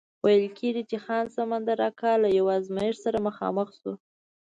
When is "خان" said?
1.03-1.25